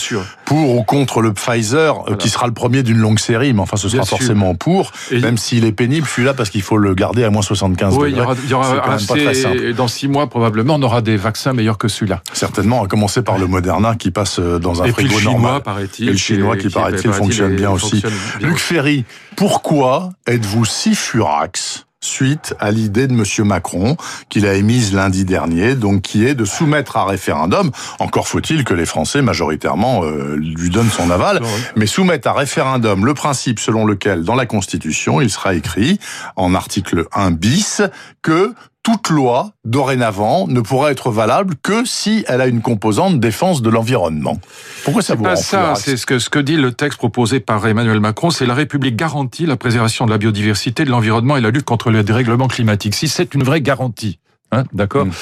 pour 0.45 0.77
ou 0.77 0.83
contre 0.83 1.21
le 1.21 1.33
Pfizer, 1.33 2.11
euh, 2.11 2.17
qui 2.17 2.29
sera 2.29 2.47
le 2.47 2.53
premier 2.53 2.83
d'une 2.83 2.99
longue 2.99 3.19
série, 3.19 3.53
mais 3.53 3.61
enfin 3.61 3.77
ce 3.77 3.89
sera 3.89 4.05
forcément 4.05 4.55
pour, 4.55 4.93
même 5.13 5.39
s'il 5.39 5.65
est 5.65 5.73
pénible, 5.73 6.07
je 6.07 6.13
suis 6.13 6.25
là 6.25 6.35
parce 6.35 6.51
qu'il 6.51 6.63
faut 6.63 6.77
le 6.77 6.95
garder 6.95 7.25
à 7.25 7.31
moins 7.31 7.43
75 7.43 7.97
oui, 7.97 8.11
Il 8.11 8.17
y 8.17 8.21
aura, 8.21 8.35
y 8.49 8.55
aura 8.55 8.95
assez, 8.95 9.73
dans 9.73 9.89
six 9.89 10.09
mois 10.09 10.29
probablement, 10.29 10.75
on 10.75 10.83
aura 10.83 11.01
des 11.01 11.17
vaccins 11.17 11.53
meilleurs 11.53 11.79
que 11.79 11.89
celui-là. 11.89 12.23
Certainement, 12.33 12.83
à 12.83 12.89
commencer 12.89 13.23
par 13.23 13.39
le 13.39 13.47
Moderna 13.47 13.95
qui 13.95 14.11
passe 14.11 14.39
euh, 14.39 14.59
dans 14.59 14.83
un 14.83 14.87
et 14.87 14.93
frigo 14.93 15.09
puis 15.09 15.25
le 15.25 15.31
chinois, 15.31 15.61
paraît-il. 15.61 16.09
Et 16.09 16.13
le 16.13 16.19
chinois 16.19 16.57
qui, 16.57 16.64
paraît-il 16.71 17.13
fonctionne 17.13 17.57
bien 17.57 17.71
aussi. 17.71 18.03
Luc 18.41 18.59
Ferry, 18.59 19.05
pourquoi 19.37 20.11
êtes-vous 20.27 20.65
si 20.65 20.95
furax 20.95 21.87
suite 22.05 22.55
à 22.61 22.71
l'idée 22.71 23.07
de 23.07 23.13
M. 23.13 23.25
Macron 23.47 23.97
qu'il 24.29 24.47
a 24.47 24.55
émise 24.55 24.95
lundi 24.95 25.25
dernier, 25.25 25.75
donc 25.75 26.03
qui 26.03 26.27
est 26.27 26.35
de 26.35 26.45
soumettre 26.45 26.97
à 26.97 27.07
référendum? 27.07 27.71
Encore 27.99 28.29
faut-il 28.29 28.65
que 28.65 28.75
les 28.75 28.87
Français 28.87 29.23
majoritairement 29.23 30.05
euh, 30.05 30.37
lui 30.37 30.71
donnent 30.71 30.91
son 30.91 31.11
aval, 31.11 31.41
mais 31.77 31.87
soumettre 31.87 32.29
à 32.29 32.35
référendum 32.35 33.07
le 33.07 33.15
principe 33.15 33.59
selon 33.59 33.87
lequel 33.87 34.23
dans 34.23 34.35
la 34.35 34.47
Constitution 34.47 35.21
il 35.21 35.31
sera 35.31 35.55
écrit 35.55 35.99
en 36.37 36.55
article 36.55 37.07
1 37.13 37.31
bis 37.33 37.83
que 38.23 38.55
toute 38.85 39.09
loi, 39.09 39.53
dorénavant, 39.65 40.47
ne 40.47 40.61
pourra 40.61 40.93
être 40.93 41.11
valable 41.11 41.55
que 41.63 41.87
si 41.87 42.23
elle 42.29 42.43
a 42.43 42.47
une 42.47 42.61
composante 42.61 43.19
défense 43.19 43.63
de 43.63 43.71
l'environnement. 43.71 44.39
Pourquoi 44.85 45.01
ça 45.01 45.15
vous 45.15 45.25
pas 45.25 45.37
ça, 45.37 45.75
c'est 45.75 45.97
ce 45.97 46.05
que, 46.05 46.19
ce 46.19 46.29
que 46.29 46.39
dit 46.39 46.57
le 46.57 46.71
texte 46.71 46.99
proposé 46.99 47.41
par 47.41 47.67
Emmanuel 47.67 47.99
Macron, 47.99 48.29
c'est 48.29 48.45
la 48.45 48.53
République 48.53 48.95
garantit 48.95 49.47
la 49.47 49.57
préservation 49.57 50.05
de 50.05 50.11
la 50.11 50.19
biodiversité, 50.19 50.85
de 50.85 50.91
l'environnement 50.91 51.39
et 51.39 51.41
la 51.41 51.51
lutte 51.51 51.65
contre 51.65 51.91
le 51.91 52.03
dérèglement 52.03 52.47
climatique. 52.47 52.95
Si 52.95 53.09
c'est 53.09 53.35
une 53.35 53.43
vraie 53.43 53.63
garantie, 53.63 54.19
Hein, 54.55 54.65
D'accord. 54.73 55.07
Mm. 55.07 55.13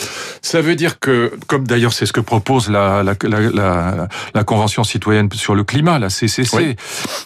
Ça 0.43 0.61
veut 0.61 0.76
dire 0.76 0.99
que, 1.00 1.32
comme 1.46 1.67
d'ailleurs 1.67 1.93
c'est 1.93 2.06
ce 2.06 2.12
que 2.12 2.20
propose 2.20 2.69
la, 2.69 3.02
la, 3.02 3.14
la, 3.23 4.08
la, 4.34 4.44
Convention 4.44 4.84
citoyenne 4.84 5.29
sur 5.32 5.55
le 5.55 5.64
climat, 5.64 5.99
la 5.99 6.11
CCC, 6.11 6.76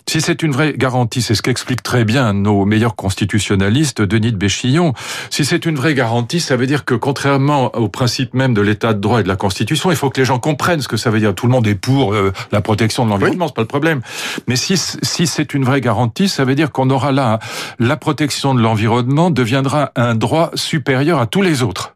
si 0.09 0.21
c'est 0.21 0.43
une 0.43 0.53
vraie 0.53 0.75
garantie, 0.77 1.23
c'est 1.23 1.35
ce 1.35 1.43
qu'explique 1.43 1.83
très 1.83 2.05
bien 2.05 2.33
nos 2.33 2.65
meilleurs 2.65 2.95
constitutionnalistes, 2.95 4.03
Denis 4.03 4.33
de 4.33 4.37
Béchillon, 4.37 4.93
si 5.31 5.45
c'est 5.45 5.67
une 5.67 5.77
vraie 5.77 5.95
garantie, 5.95 6.41
ça 6.41 6.57
veut 6.57 6.67
dire 6.67 6.85
que 6.85 6.95
contrairement 6.95 7.75
au 7.75 7.89
principe 7.89 8.35
même 8.35 8.55
de 8.55 8.61
l'état 8.61 8.93
de 8.93 9.01
droit 9.01 9.21
et 9.21 9.23
de 9.23 9.29
la 9.29 9.37
Constitution, 9.37 9.91
il 9.91 9.97
faut 9.97 10.11
que 10.11 10.21
les 10.21 10.27
gens 10.27 10.39
comprennent 10.39 10.83
ce 10.83 10.89
que 10.89 10.97
ça 10.97 11.11
veut 11.11 11.19
dire. 11.19 11.35
Tout 11.35 11.47
le 11.47 11.53
monde 11.53 11.67
est 11.67 11.75
pour 11.75 12.15
euh, 12.15 12.33
la 12.53 12.61
protection 12.61 13.05
de 13.05 13.11
l'environnement, 13.11 13.49
c'est 13.49 13.57
pas 13.57 13.63
le 13.63 13.69
problème. 13.69 14.03
Mais 14.47 14.57
si, 14.57 14.77
si 14.77 15.27
c'est 15.27 15.55
une 15.55 15.65
vraie 15.65 15.81
garantie, 15.81 16.29
ça 16.29 16.45
veut 16.45 16.55
dire 16.55 16.71
qu'on 16.71 16.91
aura 16.91 17.13
là, 17.13 17.39
la 17.79 17.97
protection 17.97 18.55
de 18.55 18.61
l'environnement 18.61 19.31
deviendra 19.31 19.93
un 19.97 20.15
droit 20.15 20.51
supérieur 20.55 21.21
à 21.21 21.27
tous 21.27 21.43
les 21.43 21.63
autres. 21.63 21.96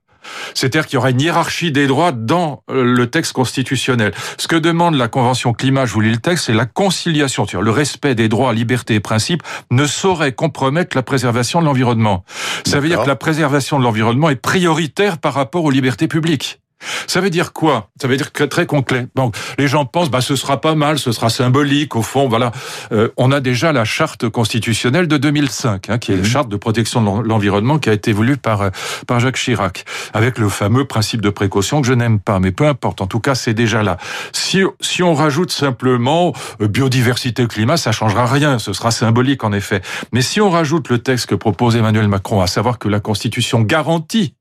C'est-à-dire 0.54 0.86
qu'il 0.86 0.94
y 0.94 0.98
aura 0.98 1.10
une 1.10 1.20
hiérarchie 1.20 1.72
des 1.72 1.86
droits 1.86 2.12
dans 2.12 2.62
euh, 2.70 2.82
le 2.82 3.06
texte 3.08 3.32
constitutionnel. 3.32 4.12
Ce 4.38 4.48
que 4.48 4.56
demande 4.56 4.94
la 4.94 5.08
Convention 5.08 5.52
climat, 5.52 5.86
je 5.86 5.92
vous 5.92 6.00
lis 6.00 6.10
le 6.10 6.18
texte, 6.18 6.46
c'est 6.46 6.54
la 6.54 6.66
conciliation, 6.66 7.46
le 7.60 7.70
respect 7.70 8.14
des 8.14 8.28
droits, 8.28 8.52
libertés 8.52 8.94
et 8.94 9.00
principes 9.00 9.42
ne 9.70 9.86
saurait 9.86 10.32
compromettre 10.32 10.96
la 10.96 11.02
préservation 11.02 11.60
de 11.60 11.66
l'environnement. 11.66 12.24
Ça 12.64 12.80
veut 12.80 12.88
dire 12.88 13.02
que 13.02 13.08
la 13.08 13.16
préservation 13.16 13.78
de 13.78 13.84
l'environnement 13.84 14.30
est 14.30 14.36
prioritaire 14.36 15.18
par 15.18 15.34
rapport 15.34 15.64
aux 15.64 15.70
libertés 15.70 16.08
publiques. 16.08 16.60
Ça 17.06 17.20
veut 17.20 17.30
dire 17.30 17.52
quoi? 17.52 17.90
Ça 18.00 18.08
veut 18.08 18.16
dire 18.16 18.32
que 18.32 18.44
très 18.44 18.66
concret. 18.66 19.08
Donc 19.14 19.36
les 19.58 19.68
gens 19.68 19.84
pensent, 19.84 20.10
bah 20.10 20.20
ce 20.20 20.36
sera 20.36 20.60
pas 20.60 20.74
mal, 20.74 20.98
ce 20.98 21.12
sera 21.12 21.28
symbolique. 21.28 21.96
Au 21.96 22.02
fond, 22.02 22.28
voilà, 22.28 22.52
euh, 22.92 23.08
on 23.16 23.32
a 23.32 23.40
déjà 23.40 23.72
la 23.72 23.84
charte 23.84 24.28
constitutionnelle 24.28 25.08
de 25.08 25.16
2005, 25.16 25.90
hein, 25.90 25.98
qui 25.98 26.12
est 26.12 26.16
la 26.16 26.22
mhm. 26.22 26.28
charte 26.28 26.48
de 26.48 26.56
protection 26.56 27.02
de 27.02 27.28
l'environnement 27.28 27.78
qui 27.78 27.90
a 27.90 27.92
été 27.92 28.12
voulue 28.12 28.36
par 28.36 28.62
euh, 28.62 28.70
par 29.06 29.20
Jacques 29.20 29.36
Chirac, 29.36 29.84
avec 30.14 30.38
le 30.38 30.48
fameux 30.48 30.84
principe 30.84 31.20
de 31.20 31.30
précaution 31.30 31.80
que 31.80 31.86
je 31.86 31.92
n'aime 31.92 32.20
pas, 32.20 32.40
mais 32.40 32.52
peu 32.52 32.66
importe. 32.66 33.00
En 33.00 33.06
tout 33.06 33.20
cas, 33.20 33.34
c'est 33.34 33.54
déjà 33.54 33.82
là. 33.82 33.96
Si 34.32 34.62
si 34.80 35.02
on 35.02 35.14
rajoute 35.14 35.50
simplement 35.50 36.32
euh, 36.60 36.68
biodiversité, 36.68 37.46
climat, 37.46 37.76
ça 37.76 37.92
changera 37.92 38.26
rien. 38.26 38.58
Ce 38.58 38.72
sera 38.72 38.90
symbolique 38.90 39.44
en 39.44 39.52
effet. 39.52 39.82
Mais 40.12 40.22
si 40.22 40.40
on 40.40 40.50
rajoute 40.50 40.88
le 40.88 40.98
texte 40.98 41.26
que 41.26 41.34
propose 41.34 41.76
Emmanuel 41.76 42.08
Macron, 42.08 42.40
à 42.40 42.46
savoir 42.46 42.78
que 42.78 42.88
la 42.88 43.00
Constitution 43.00 43.60
garantit 43.62 44.34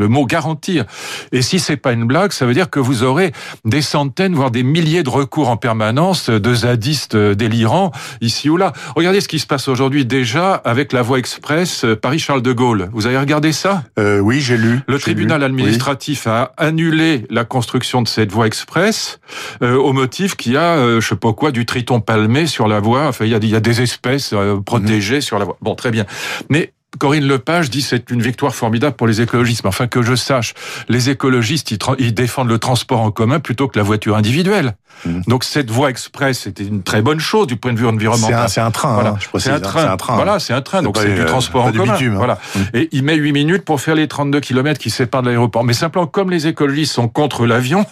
le 0.00 0.08
mot 0.08 0.26
garantir. 0.26 0.84
Et 1.30 1.42
si 1.42 1.60
c'est 1.60 1.76
pas 1.76 1.92
une 1.92 2.06
blague, 2.06 2.32
ça 2.32 2.46
veut 2.46 2.54
dire 2.54 2.70
que 2.70 2.80
vous 2.80 3.04
aurez 3.04 3.32
des 3.64 3.82
centaines, 3.82 4.34
voire 4.34 4.50
des 4.50 4.62
milliers 4.62 5.02
de 5.02 5.10
recours 5.10 5.48
en 5.48 5.56
permanence 5.56 6.30
de 6.30 6.54
zadistes 6.54 7.16
délirants 7.16 7.92
ici 8.20 8.48
ou 8.48 8.56
là. 8.56 8.72
Regardez 8.96 9.20
ce 9.20 9.28
qui 9.28 9.38
se 9.38 9.46
passe 9.46 9.68
aujourd'hui 9.68 10.04
déjà 10.04 10.54
avec 10.54 10.92
la 10.92 11.02
voie 11.02 11.18
express 11.18 11.84
euh, 11.84 11.94
Paris-Charles 11.94 12.42
de 12.42 12.52
Gaulle. 12.52 12.88
Vous 12.92 13.06
avez 13.06 13.18
regardé 13.18 13.52
ça? 13.52 13.84
Euh, 13.98 14.20
Oui, 14.20 14.40
j'ai 14.40 14.56
lu. 14.56 14.80
Le 14.88 14.98
tribunal 14.98 15.44
administratif 15.44 16.26
a 16.26 16.52
annulé 16.56 17.26
la 17.30 17.44
construction 17.44 18.02
de 18.02 18.08
cette 18.08 18.32
voie 18.32 18.46
express 18.46 19.20
euh, 19.62 19.76
au 19.76 19.92
motif 19.92 20.36
qu'il 20.36 20.52
y 20.52 20.56
a, 20.56 20.76
euh, 20.76 21.00
je 21.00 21.08
sais 21.08 21.16
pas 21.16 21.32
quoi, 21.32 21.50
du 21.50 21.66
triton 21.66 22.00
palmé 22.00 22.46
sur 22.46 22.68
la 22.68 22.80
voie. 22.80 23.06
Enfin, 23.06 23.26
il 23.26 23.30
y 23.30 23.34
a, 23.34 23.38
il 23.38 23.48
y 23.48 23.56
a 23.56 23.60
des 23.60 23.82
espèces 23.82 24.34
protégées 24.64 25.16
mhm. 25.16 25.20
sur 25.20 25.38
la 25.38 25.44
voie. 25.44 25.58
Bon, 25.60 25.74
très 25.74 25.90
bien. 25.90 26.06
Mais 26.48 26.72
Corinne 26.98 27.26
Lepage 27.26 27.70
dit 27.70 27.82
c'est 27.82 28.10
une 28.10 28.20
victoire 28.20 28.54
formidable 28.54 28.96
pour 28.96 29.06
les 29.06 29.20
écologistes. 29.20 29.62
Mais 29.64 29.68
enfin 29.68 29.86
que 29.86 30.02
je 30.02 30.14
sache, 30.14 30.54
les 30.88 31.10
écologistes 31.10 31.70
ils, 31.98 32.14
défendent 32.14 32.48
le 32.48 32.58
transport 32.58 33.00
en 33.00 33.10
commun 33.10 33.40
plutôt 33.40 33.68
que 33.68 33.78
la 33.78 33.84
voiture 33.84 34.16
individuelle. 34.16 34.74
Mmh. 35.06 35.20
Donc 35.28 35.44
cette 35.44 35.70
voie 35.70 35.88
express 35.88 36.40
c'était 36.40 36.64
une 36.64 36.82
très 36.82 37.00
bonne 37.00 37.20
chose 37.20 37.46
du 37.46 37.56
point 37.56 37.72
de 37.72 37.78
vue 37.78 37.86
environnemental. 37.86 38.48
C'est 38.48 38.60
un, 38.60 38.70
train, 38.70 38.94
voilà. 38.94 39.10
hein, 39.10 39.38
c'est 39.38 39.50
un, 39.50 39.60
train. 39.60 40.16
Voilà, 40.16 40.40
c'est 40.40 40.52
un 40.52 40.62
train. 40.62 40.82
Donc 40.82 40.98
c'est 40.98 41.14
du 41.14 41.24
transport 41.24 41.66
en 41.66 41.72
commun. 41.72 41.92
Bitume, 41.92 42.14
hein. 42.14 42.18
Voilà. 42.18 42.38
Mmh. 42.54 42.60
Et 42.74 42.88
il 42.92 43.04
met 43.04 43.14
8 43.14 43.32
minutes 43.32 43.64
pour 43.64 43.80
faire 43.80 43.94
les 43.94 44.08
32 44.08 44.40
km 44.40 44.78
qui 44.78 44.90
séparent 44.90 45.22
de 45.22 45.28
l'aéroport. 45.28 45.64
Mais 45.64 45.72
simplement 45.72 46.06
comme 46.06 46.30
les 46.30 46.48
écologistes 46.48 46.92
sont 46.92 47.08
contre 47.08 47.46
l'avion, 47.46 47.86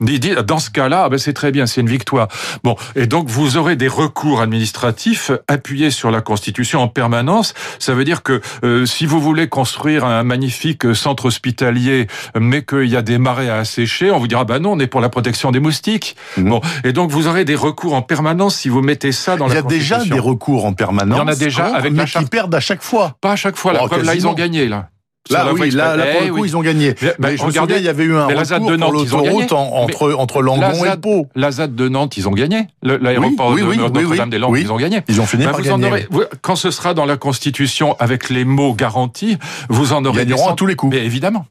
dans 0.46 0.58
ce 0.58 0.70
cas-là, 0.70 1.04
ah 1.04 1.08
ben 1.08 1.18
c'est 1.18 1.32
très 1.32 1.52
bien, 1.52 1.66
c'est 1.66 1.80
une 1.80 1.88
victoire. 1.88 2.28
Bon, 2.64 2.76
et 2.96 3.06
donc 3.06 3.28
vous 3.28 3.56
aurez 3.56 3.76
des 3.76 3.88
recours 3.88 4.40
administratifs 4.40 5.30
appuyés 5.48 5.90
sur 5.90 6.10
la 6.10 6.20
Constitution 6.20 6.80
en 6.80 6.88
permanence. 6.88 7.54
Ça 7.78 7.94
veut 7.94 8.04
dire 8.04 8.15
que 8.22 8.40
euh, 8.64 8.86
si 8.86 9.06
vous 9.06 9.20
voulez 9.20 9.48
construire 9.48 10.04
un 10.04 10.22
magnifique 10.22 10.94
centre 10.94 11.26
hospitalier, 11.26 12.06
mais 12.38 12.62
qu'il 12.62 12.86
y 12.86 12.96
a 12.96 13.02
des 13.02 13.18
marais 13.18 13.48
à 13.48 13.58
assécher, 13.58 14.10
on 14.10 14.18
vous 14.18 14.28
dira 14.28 14.44
bah 14.44 14.58
non, 14.58 14.72
on 14.72 14.78
est 14.78 14.86
pour 14.86 15.00
la 15.00 15.08
protection 15.08 15.50
des 15.50 15.60
moustiques. 15.60 16.16
Mhm. 16.36 16.48
Bon, 16.48 16.60
et 16.84 16.92
donc 16.92 17.10
vous 17.10 17.28
aurez 17.28 17.44
des 17.44 17.54
recours 17.54 17.94
en 17.94 18.02
permanence 18.02 18.56
si 18.56 18.68
vous 18.68 18.82
mettez 18.82 19.12
ça 19.12 19.36
dans 19.36 19.46
la. 19.46 19.54
Il 19.54 19.56
y 19.56 19.58
a 19.58 19.62
déjà 19.62 20.04
des 20.04 20.18
recours 20.18 20.64
en 20.64 20.72
permanence. 20.72 21.16
Il 21.16 21.20
y 21.20 21.24
en 21.24 21.28
a 21.28 21.36
déjà 21.36 21.66
avec 21.66 21.92
mais 21.92 22.04
qui 22.04 22.24
perdent 22.26 22.54
à 22.54 22.60
chaque 22.60 22.82
fois. 22.82 23.16
Pas 23.20 23.32
à 23.32 23.36
chaque 23.36 23.56
fois. 23.56 23.72
La 23.72 23.84
oh, 23.84 23.86
preuve, 23.86 24.04
là, 24.04 24.14
ils 24.14 24.26
ont 24.26 24.34
gagné 24.34 24.68
là. 24.68 24.90
Là, 25.30 25.52
oui, 25.52 25.70
là, 25.70 25.96
là, 25.96 26.06
pour 26.06 26.26
le 26.26 26.32
coup, 26.32 26.44
ils 26.44 26.56
ont 26.56 26.62
gagné. 26.62 26.94
Mais, 27.18 27.36
je 27.36 27.44
me 27.44 27.50
souviens, 27.50 27.76
il 27.76 27.84
y 27.84 27.88
avait 27.88 28.04
eu 28.04 28.16
un 28.16 28.26
recours 28.26 28.70
de 28.70 28.76
Nantes, 28.76 28.90
pour 28.90 28.92
l'autoroute 28.92 29.52
entre, 29.52 30.12
entre 30.12 30.42
Langon 30.42 30.84
et 30.84 30.96
Pau. 30.96 31.26
La 31.34 31.50
ZAD 31.50 31.74
de 31.74 31.88
Nantes, 31.88 32.16
ils 32.16 32.28
ont 32.28 32.32
gagné. 32.32 32.66
L'aéroport 32.82 33.54
de 33.54 33.62
Notre-Dame-des-Landes, 33.62 34.58
ils 34.58 34.72
ont 34.72 34.76
gagné. 34.76 35.00
Ils 35.08 35.20
ont 35.20 35.26
fini 35.26 35.44
bah, 35.44 35.52
par 35.52 35.62
gagner. 35.62 36.06
quand 36.42 36.56
ce 36.56 36.70
sera 36.70 36.94
dans 36.94 37.06
la 37.06 37.16
Constitution 37.16 37.96
avec 37.98 38.30
les 38.30 38.44
mots 38.44 38.74
garantis, 38.74 39.38
vous 39.68 39.92
en 39.92 40.04
aurez... 40.04 40.22
Ils 40.22 40.28
gagneront 40.28 40.48
à 40.48 40.54
tous 40.54 40.66
les 40.66 40.76
coups. 40.76 40.94
Mais 40.94 41.04
évidemment. 41.04 41.46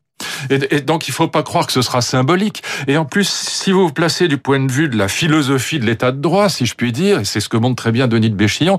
Et, 0.50 0.82
donc 0.82 1.08
il 1.08 1.14
faut 1.14 1.28
pas 1.28 1.44
croire 1.44 1.68
que 1.68 1.74
ce 1.74 1.82
sera 1.82 2.02
symbolique. 2.02 2.64
Et 2.88 2.98
en 2.98 3.06
plus, 3.06 3.28
si 3.28 3.72
vous 3.72 3.88
vous 3.88 3.94
placez 3.94 4.28
du 4.28 4.38
point 4.38 4.60
de 4.60 4.72
vue 4.72 4.90
de 4.90 4.98
la 4.98 5.08
philosophie 5.08 5.80
de 5.80 5.86
l'état 5.86 6.12
de 6.12 6.20
droit, 6.20 6.50
si 6.50 6.66
je 6.66 6.75
puis 6.75 6.92
dire, 6.92 7.20
et 7.20 7.25
c'est 7.25 7.40
ce 7.40 7.50
que 7.50 7.58
montre 7.58 7.75
très 7.75 7.92
bien 7.92 8.08
Denis 8.08 8.30
de 8.30 8.36
Béchillon, 8.36 8.78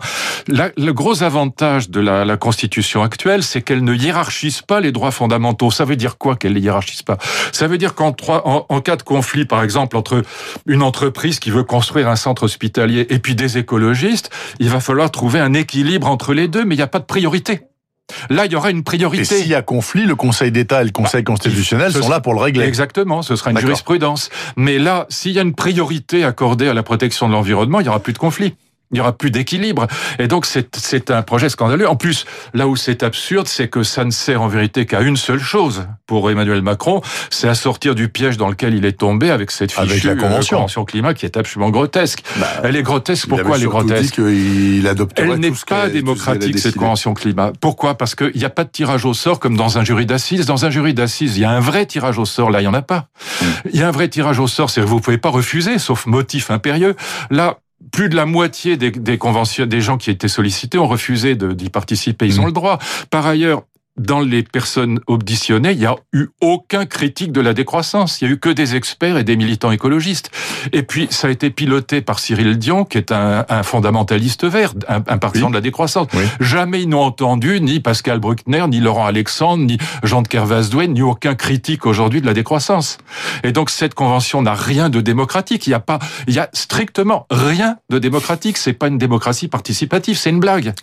le 0.48 0.90
gros 0.92 1.22
avantage 1.22 1.90
de 1.90 2.00
la, 2.00 2.36
Constitution 2.36 3.02
actuelle, 3.02 3.42
c'est 3.42 3.62
qu'elle 3.62 3.82
ne 3.82 3.94
hiérarchise 3.94 4.60
pas 4.60 4.80
les 4.80 4.92
droits 4.92 5.10
fondamentaux. 5.10 5.70
Ça 5.70 5.84
veut 5.84 5.96
dire 5.96 6.18
quoi 6.18 6.36
qu'elle 6.36 6.52
ne 6.52 6.58
hiérarchise 6.58 7.02
pas? 7.02 7.16
Ça 7.50 7.66
veut 7.66 7.78
dire 7.78 7.94
qu'en 7.94 8.14
en, 8.28 8.66
en 8.68 8.80
cas 8.80 8.96
de 8.96 9.02
conflit, 9.02 9.46
par 9.46 9.62
exemple, 9.62 9.96
entre 9.96 10.22
une 10.66 10.82
entreprise 10.82 11.38
qui 11.38 11.50
veut 11.50 11.64
construire 11.64 12.08
un 12.08 12.16
centre 12.16 12.44
hospitalier 12.44 13.06
et 13.08 13.18
puis 13.18 13.34
des 13.34 13.58
écologistes, 13.58 14.30
il 14.58 14.68
va 14.68 14.80
falloir 14.80 15.10
trouver 15.10 15.40
un 15.40 15.54
équilibre 15.54 16.06
entre 16.08 16.34
les 16.34 16.48
deux, 16.48 16.64
mais 16.64 16.74
il 16.74 16.78
n'y 16.78 16.84
a 16.84 16.88
pas 16.88 16.98
de 16.98 17.04
priorité. 17.04 17.62
Là, 18.30 18.46
il 18.46 18.52
y 18.52 18.56
aura 18.56 18.70
une 18.70 18.84
priorité. 18.84 19.22
Et 19.22 19.38
s'il 19.40 19.48
y 19.48 19.54
a 19.54 19.62
conflit, 19.62 20.04
le 20.04 20.14
Conseil 20.14 20.52
d'État 20.52 20.82
et 20.82 20.84
le 20.84 20.90
Conseil 20.90 21.22
bah, 21.22 21.32
constitutionnel 21.32 21.92
sont 21.92 22.08
là 22.08 22.20
pour 22.20 22.34
le 22.34 22.40
régler. 22.40 22.64
Exactement, 22.64 23.22
ce 23.22 23.36
sera 23.36 23.50
une 23.50 23.58
jurisprudence. 23.58 24.30
Mais 24.56 24.78
là, 24.78 25.06
s'il 25.08 25.32
y 25.32 25.38
a 25.38 25.42
une 25.42 25.54
priorité 25.54 26.24
accordée 26.24 26.68
à 26.68 26.74
la 26.74 26.82
protection 26.82 27.28
de 27.28 27.32
l'environnement, 27.32 27.80
il 27.80 27.84
n'y 27.84 27.88
aura 27.88 28.00
plus 28.00 28.12
de 28.12 28.18
conflit 28.18 28.54
il 28.92 28.98
y 28.98 29.00
aura 29.00 29.12
plus 29.12 29.30
d'équilibre. 29.30 29.86
Et 30.18 30.28
donc 30.28 30.46
c'est 30.46 31.10
un 31.10 31.22
projet 31.22 31.48
scandaleux. 31.48 31.88
En 31.88 31.96
plus, 31.96 32.24
là 32.54 32.68
où 32.68 32.76
c'est 32.76 33.02
absurde, 33.02 33.48
c'est 33.48 33.68
que 33.68 33.82
ça 33.82 34.04
ne 34.04 34.10
sert 34.10 34.42
en 34.42 34.48
vérité 34.48 34.86
qu'à 34.86 35.00
une 35.00 35.16
seule 35.16 35.40
chose 35.40 35.86
pour 36.06 36.30
Emmanuel 36.30 36.62
Macron, 36.62 37.00
c'est 37.30 37.48
à 37.48 37.54
sortir 37.54 37.94
du 37.94 38.08
piège 38.08 38.36
dans 38.36 38.48
lequel 38.48 38.74
il 38.74 38.84
est 38.84 38.98
tombé 38.98 39.30
avec 39.30 39.50
cette 39.50 39.72
fichue 39.72 39.90
avec 39.90 40.04
la 40.04 40.14
convention. 40.14 40.84
climat 40.84 41.14
qui 41.14 41.26
est 41.26 41.36
absolument 41.36 41.70
grotesque. 41.70 42.22
Bah, 42.36 42.46
elle 42.62 42.76
est 42.76 42.82
grotesque. 42.82 43.28
Pourquoi 43.28 43.56
elle 43.56 43.64
est 43.64 43.66
grotesque 43.66 44.18
il 44.18 44.88
Elle 45.16 45.34
n'est 45.38 45.52
pas 45.66 45.88
démocratique 45.88 46.58
cette 46.58 46.76
convention 46.76 47.14
climat. 47.14 47.52
Pourquoi? 47.60 47.96
Parce 47.96 48.14
qu'il 48.14 48.36
n'y 48.36 48.44
a 48.44 48.50
pas 48.50 48.64
de 48.64 48.70
tirage 48.70 49.04
au 49.04 49.14
sort 49.14 49.40
comme 49.40 49.56
dans 49.56 49.78
un 49.78 49.84
jury 49.84 50.06
d'assises. 50.06 50.46
Dans 50.46 50.64
un 50.64 50.70
jury 50.70 50.94
d'assises, 50.94 51.36
il 51.36 51.40
y 51.40 51.44
a 51.44 51.50
un 51.50 51.60
vrai 51.60 51.86
tirage 51.86 52.18
au 52.18 52.24
sort. 52.24 52.50
Là, 52.50 52.60
il 52.60 52.64
y 52.64 52.68
en 52.68 52.74
a 52.74 52.82
pas. 52.82 53.08
Hmm. 53.40 53.44
Il 53.72 53.80
y 53.80 53.82
a 53.82 53.88
un 53.88 53.92
vrai 53.92 54.08
tirage 54.08 54.38
au 54.38 54.46
sort, 54.46 54.70
c'est 54.70 54.80
que 54.80 54.86
vous 54.86 55.00
pouvez 55.00 55.18
pas 55.18 55.30
refuser, 55.30 55.78
sauf 55.78 56.06
motif 56.06 56.50
impérieux. 56.50 56.94
Là, 57.30 57.58
plus 57.92 58.08
de 58.08 58.16
la 58.16 58.26
moitié 58.26 58.76
des, 58.76 58.90
des, 58.90 59.18
conventions, 59.18 59.66
des 59.66 59.80
gens 59.80 59.96
qui 59.98 60.10
étaient 60.10 60.28
sollicités 60.28 60.78
ont 60.78 60.88
refusé 60.88 61.36
d'y 61.36 61.70
participer. 61.70 62.26
Ils 62.26 62.40
ont 62.40 62.44
mmh. 62.44 62.46
le 62.46 62.52
droit. 62.52 62.78
Par 63.10 63.26
ailleurs, 63.26 63.62
dans 63.96 64.20
les 64.20 64.42
personnes 64.42 65.00
auditionnées, 65.06 65.72
il 65.72 65.78
n'y 65.78 65.86
a 65.86 65.96
eu 66.12 66.26
aucun 66.40 66.86
critique 66.86 67.32
de 67.32 67.40
la 67.40 67.54
décroissance. 67.54 68.20
Il 68.20 68.28
y 68.28 68.30
a 68.30 68.34
eu 68.34 68.38
que 68.38 68.50
des 68.50 68.76
experts 68.76 69.16
et 69.16 69.24
des 69.24 69.36
militants 69.36 69.70
écologistes. 69.70 70.30
Et 70.72 70.82
puis, 70.82 71.08
ça 71.10 71.28
a 71.28 71.30
été 71.30 71.50
piloté 71.50 72.02
par 72.02 72.18
Cyril 72.18 72.58
Dion, 72.58 72.84
qui 72.84 72.98
est 72.98 73.12
un, 73.12 73.44
un 73.48 73.62
fondamentaliste 73.62 74.44
vert, 74.44 74.74
un, 74.88 75.02
un 75.06 75.18
partisan 75.18 75.48
de 75.48 75.54
la 75.54 75.60
décroissance. 75.60 76.08
Jamais 76.40 76.82
ils 76.82 76.88
n'ont 76.88 77.02
entendu 77.02 77.60
ni 77.60 77.80
Pascal 77.80 78.18
Bruckner, 78.18 78.64
ni 78.68 78.80
Laurent 78.80 79.06
Alexandre, 79.06 79.64
ni 79.64 79.78
Jean 80.02 80.22
de 80.22 80.28
Kervasdoué, 80.28 80.88
ni 80.88 81.02
aucun 81.02 81.34
critique 81.34 81.86
aujourd'hui 81.86 82.20
de 82.20 82.26
la 82.26 82.34
décroissance. 82.34 82.98
Et 83.44 83.52
donc, 83.52 83.70
cette 83.70 83.94
convention 83.94 84.42
n'a 84.42 84.54
rien 84.54 84.90
de 84.90 85.00
démocratique. 85.00 85.66
Il 85.66 85.70
n'y 85.70 85.74
a 85.74 85.80
pas, 85.80 85.98
il 86.26 86.34
y 86.34 86.38
a 86.38 86.50
strictement 86.52 87.26
rien 87.30 87.78
de 87.90 87.98
démocratique. 87.98 88.58
C'est 88.58 88.72
pas 88.72 88.88
une 88.88 88.98
démocratie 88.98 89.48
participative, 89.48 90.18
c'est 90.18 90.30
une 90.30 90.40
blague. 90.40 90.74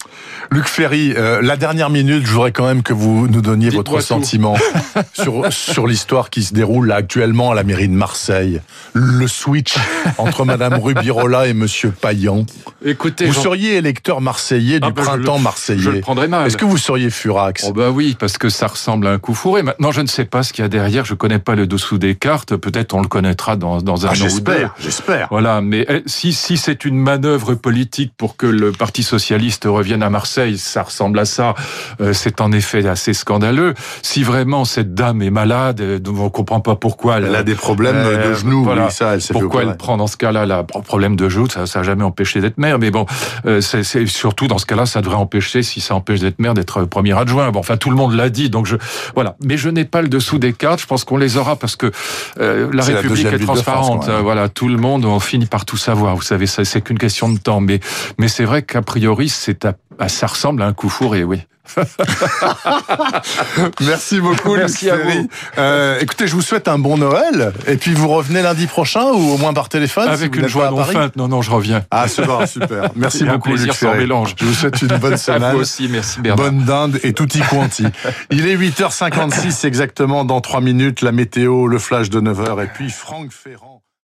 Luc 0.51 0.65
Ferry, 0.65 1.13
euh, 1.15 1.41
la 1.41 1.57
dernière 1.57 1.89
minute, 1.89 2.25
je 2.25 2.31
voudrais 2.31 2.51
quand 2.51 2.65
même 2.65 2.81
que 2.81 2.93
vous 2.93 3.02
vous 3.03 3.27
nous 3.27 3.41
donniez 3.41 3.69
votre 3.69 3.99
sentiment 3.99 4.55
sur, 5.13 5.51
sur 5.51 5.87
l'histoire 5.87 6.29
qui 6.29 6.41
se 6.41 6.53
déroule 6.53 6.91
actuellement 6.91 7.51
à 7.51 7.55
la 7.55 7.63
mairie 7.63 7.89
de 7.89 7.93
Marseille. 7.93 8.61
Le 8.93 9.27
switch 9.27 9.75
entre 10.17 10.45
Madame 10.45 10.75
Rubirola 10.75 11.47
et 11.47 11.53
Monsieur 11.53 11.91
Payan. 11.91 12.45
Écoutez, 12.85 13.25
vous 13.25 13.33
seriez 13.33 13.75
électeur 13.75 14.21
marseillais 14.21 14.79
du 14.79 14.87
ah, 14.87 14.91
bah, 14.91 15.03
printemps 15.03 15.39
marseillais. 15.39 15.81
Je 15.81 15.89
le 15.89 15.99
prendrais 15.99 16.29
mal. 16.29 16.47
Est-ce 16.47 16.55
que 16.55 16.65
vous 16.65 16.77
seriez 16.77 17.09
furax? 17.09 17.65
Oh 17.67 17.73
bah 17.73 17.89
oui, 17.89 18.15
parce 18.17 18.37
que 18.37 18.49
ça 18.49 18.67
ressemble 18.67 19.07
à 19.07 19.11
un 19.11 19.19
coup 19.19 19.33
fourré. 19.33 19.63
Maintenant, 19.63 19.91
je 19.91 20.01
ne 20.01 20.07
sais 20.07 20.25
pas 20.25 20.43
ce 20.43 20.53
qu'il 20.53 20.63
y 20.63 20.65
a 20.65 20.69
derrière. 20.69 21.03
Je 21.03 21.13
connais 21.13 21.39
pas 21.39 21.55
le 21.55 21.67
dessous 21.67 21.97
des 21.97 22.15
cartes. 22.15 22.55
Peut-être 22.55 22.93
on 22.93 23.01
le 23.01 23.07
connaîtra 23.07 23.57
dans, 23.57 23.81
dans 23.81 24.05
un 24.05 24.09
ah, 24.09 24.13
an 24.13 24.37
deux. 24.39 24.69
J'espère. 24.79 25.27
Voilà. 25.29 25.61
Mais 25.61 25.85
eh, 25.89 26.03
si, 26.05 26.31
si 26.31 26.55
c'est 26.57 26.85
une 26.85 26.97
manœuvre 26.97 27.53
politique 27.55 28.13
pour 28.17 28.37
que 28.37 28.47
le 28.47 28.71
Parti 28.71 29.03
socialiste 29.03 29.65
revienne 29.65 30.03
à 30.03 30.09
Marseille, 30.09 30.57
ça 30.57 30.83
ressemble 30.83 31.19
à 31.19 31.25
ça. 31.25 31.55
Euh, 31.99 32.13
c'est 32.13 32.39
en 32.39 32.51
effet 32.51 32.81
assez 32.93 33.13
scandaleux. 33.13 33.73
Si 34.01 34.23
vraiment 34.23 34.65
cette 34.65 34.93
dame 34.93 35.21
est 35.21 35.29
malade, 35.29 35.81
euh, 35.81 35.99
on 36.07 36.23
ne 36.23 36.29
comprend 36.29 36.61
pas 36.61 36.75
pourquoi 36.75 37.17
elle, 37.17 37.35
a 37.35 37.43
des 37.43 37.55
problèmes 37.55 37.95
de 37.95 38.09
euh, 38.09 38.35
genoux. 38.35 38.63
Voilà. 38.63 38.85
Oui, 38.85 38.91
ça, 38.91 39.15
elle 39.15 39.21
pourquoi 39.31 39.63
elle 39.63 39.75
prend 39.75 39.97
dans 39.97 40.07
ce 40.07 40.15
cas-là 40.17 40.45
la 40.45 40.63
problème 40.63 41.15
de 41.15 41.27
genoux 41.27 41.49
Ça, 41.49 41.65
ça 41.65 41.79
n'a 41.79 41.83
jamais 41.83 42.03
empêché 42.03 42.39
d'être 42.39 42.57
maire. 42.57 42.79
Mais 42.79 42.91
bon, 42.91 43.05
euh, 43.45 43.59
c'est 43.61 43.83
surtout 44.05 44.47
dans 44.47 44.57
ce 44.57 44.65
cas-là, 44.65 44.85
ça 44.85 45.01
devrait 45.01 45.17
empêcher, 45.17 45.63
si 45.63 45.81
ça 45.81 45.95
empêche 45.95 46.21
d'être 46.21 46.39
maire, 46.39 46.53
d'être 46.53 46.85
premier 46.85 47.17
adjoint. 47.17 47.51
Bon, 47.51 47.59
enfin, 47.59 47.77
tout 47.77 47.89
le 47.89 47.95
monde 47.95 48.13
l'a 48.13 48.29
dit. 48.29 48.49
Donc 48.49 48.65
je 48.65 48.77
voilà. 49.15 49.35
Mais 49.43 49.57
je 49.57 49.69
n'ai 49.69 49.85
pas 49.85 50.01
le 50.01 50.07
dessous 50.07 50.37
des 50.37 50.53
cartes. 50.53 50.79
Je 50.79 50.87
pense 50.87 51.03
qu'on 51.03 51.17
les 51.17 51.37
aura 51.37 51.55
parce 51.57 51.75
que 51.75 51.91
la 52.37 52.83
République 52.83 53.27
est 53.27 53.39
transparente. 53.39 54.09
voilà, 54.21 54.49
tout 54.49 54.69
le 54.69 54.77
monde 54.77 55.05
on 55.05 55.19
finit 55.19 55.47
par 55.47 55.65
tout 55.65 55.77
savoir. 55.77 56.15
Vous 56.15 56.21
savez, 56.21 56.45
c'est 56.45 56.81
qu'une 56.81 56.99
question 56.99 57.29
de 57.29 57.37
temps. 57.37 57.59
Mais 57.59 57.79
mais 58.17 58.27
c'est 58.27 58.45
vrai 58.45 58.61
qu'a 58.61 58.81
priori, 58.81 59.29
c'est 59.29 59.67
ça 60.07 60.27
ressemble 60.27 60.61
à 60.61 60.67
un 60.67 60.73
coup 60.73 60.89
fourré, 60.89 61.23
oui. 61.23 61.41
Merci 63.81 64.19
beaucoup, 64.19 64.55
Merci 64.55 64.89
à 64.89 64.97
vous. 64.97 65.29
Euh, 65.57 65.99
écoutez, 66.01 66.27
je 66.27 66.35
vous 66.35 66.41
souhaite 66.41 66.67
un 66.67 66.77
bon 66.77 66.97
Noël. 66.97 67.53
Et 67.67 67.77
puis 67.77 67.93
vous 67.93 68.09
revenez 68.09 68.41
lundi 68.41 68.67
prochain 68.67 69.05
ou 69.05 69.31
au 69.31 69.37
moins 69.37 69.53
par 69.53 69.69
téléphone 69.69 70.09
Avec 70.09 70.35
une 70.35 70.47
joie 70.47 70.69
non 70.69 70.83
feinte. 70.83 71.15
Non, 71.15 71.27
non, 71.27 71.41
je 71.41 71.51
reviens. 71.51 71.83
Ah, 71.89 72.07
c'est 72.07 72.25
bon, 72.25 72.45
super. 72.45 72.91
Merci 72.95 73.23
beaucoup, 73.23 73.49
un 73.49 73.53
plaisir 73.53 73.75
sans 73.75 73.95
mélange. 73.95 74.35
Je 74.37 74.45
vous 74.45 74.53
souhaite 74.53 74.81
une 74.81 74.97
bonne 74.97 75.17
semaine. 75.17 75.43
À 75.43 75.53
vous 75.53 75.59
aussi, 75.59 75.87
merci 75.89 76.21
Bernard. 76.21 76.45
Bonne 76.45 76.63
dinde 76.63 76.99
et 77.03 77.13
tutti 77.13 77.39
quanti. 77.49 77.85
Il 78.29 78.47
est 78.47 78.55
8h56 78.55 79.65
exactement. 79.65 80.25
Dans 80.25 80.41
3 80.41 80.61
minutes, 80.61 81.01
la 81.01 81.11
météo, 81.11 81.67
le 81.67 81.79
flash 81.79 82.09
de 82.09 82.21
9h 82.21 82.63
et 82.63 82.67
puis 82.67 82.89
Franck 82.89 83.31
Ferrand. 83.31 83.72